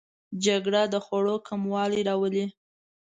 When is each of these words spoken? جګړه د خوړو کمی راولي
جګړه 0.45 0.81
د 0.93 0.95
خوړو 1.05 1.35
کمی 1.47 1.99
راولي 2.07 2.45